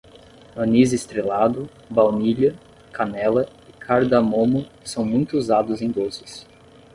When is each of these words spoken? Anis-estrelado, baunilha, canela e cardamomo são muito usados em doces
Anis-estrelado, 0.55 1.69
baunilha, 1.91 2.55
canela 2.91 3.47
e 3.69 3.73
cardamomo 3.73 4.65
são 4.83 5.05
muito 5.05 5.37
usados 5.37 5.79
em 5.79 5.91
doces 5.91 6.43